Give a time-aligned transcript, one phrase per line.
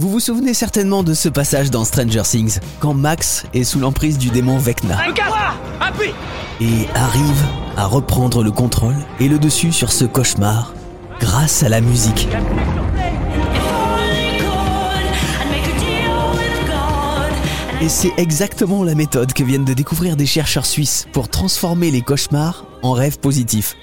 [0.00, 4.16] Vous vous souvenez certainement de ce passage dans Stranger Things, quand Max est sous l'emprise
[4.16, 4.96] du démon Vecna
[6.58, 7.44] et arrive
[7.76, 10.72] à reprendre le contrôle et le dessus sur ce cauchemar
[11.20, 12.28] grâce à la musique.
[17.82, 22.00] Et c'est exactement la méthode que viennent de découvrir des chercheurs suisses pour transformer les
[22.00, 23.76] cauchemars en rêves positifs.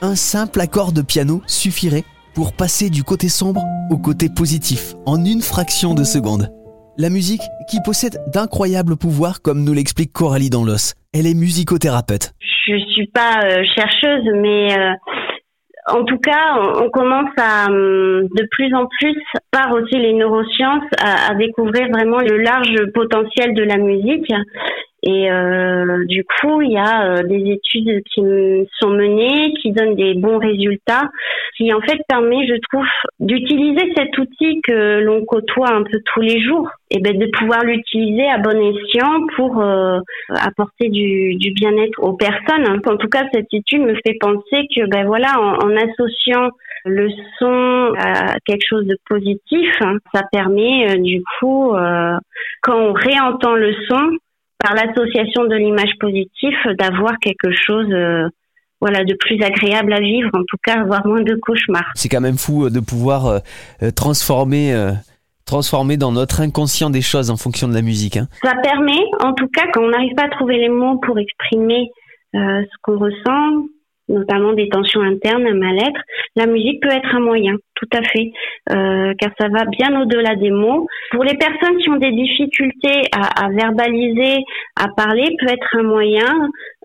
[0.00, 2.06] Un simple accord de piano suffirait
[2.46, 6.48] passer du côté sombre au côté positif en une fraction de seconde.
[6.96, 10.94] La musique qui possède d'incroyables pouvoirs comme nous l'explique Coralie dans l'os.
[11.12, 12.32] Elle est musicothérapeute.
[12.66, 14.92] Je suis pas euh, chercheuse, mais euh,
[15.88, 19.16] en tout cas, on, commence hum, de plus en plus,
[19.50, 24.30] par aussi les neurosciences, à découvrir vraiment le large potentiel de la musique.
[25.10, 28.20] Et euh, du coup, il y a euh, des études qui
[28.78, 31.08] sont menées, qui donnent des bons résultats,
[31.56, 32.84] qui en fait permet, je trouve,
[33.18, 37.64] d'utiliser cet outil que l'on côtoie un peu tous les jours, et ben de pouvoir
[37.64, 42.68] l'utiliser à bon escient pour euh, apporter du, du bien-être aux personnes.
[42.68, 46.50] En tout cas, cette étude me fait penser que ben voilà, en, en associant
[46.84, 49.72] le son à quelque chose de positif,
[50.12, 51.72] ça permet euh, du coup,
[52.62, 54.10] quand on réentend le son,
[54.58, 58.28] par l'association de l'image positive, d'avoir quelque chose euh,
[58.80, 61.90] voilà, de plus agréable à vivre, en tout cas avoir moins de cauchemars.
[61.94, 64.74] C'est quand même fou euh, de pouvoir euh, transformer,
[65.46, 68.16] transformer dans notre inconscient des choses en fonction de la musique.
[68.16, 68.28] Hein.
[68.42, 71.90] Ça permet, en tout cas, quand on n'arrive pas à trouver les mots pour exprimer
[72.34, 73.64] ce qu'on ressent,
[74.08, 76.00] notamment des tensions internes, un mal-être,
[76.38, 78.32] la musique peut être un moyen, tout à fait,
[78.70, 80.86] euh, car ça va bien au-delà des mots.
[81.10, 84.44] Pour les personnes qui ont des difficultés à, à verbaliser,
[84.76, 86.32] à parler, peut être un moyen,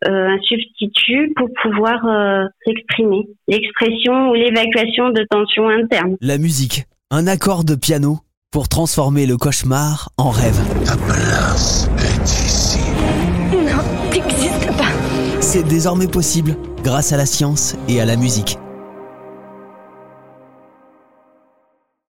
[0.07, 3.27] euh, un substitut pour pouvoir euh, s'exprimer.
[3.47, 6.17] L'expression ou l'évacuation de tensions internes.
[6.19, 8.17] La musique, un accord de piano
[8.51, 10.59] pour transformer le cauchemar en rêve.
[10.85, 12.79] Ta place est ici.
[13.51, 14.91] Non, t'existes pas.
[15.41, 18.58] C'est désormais possible grâce à la science et à la musique.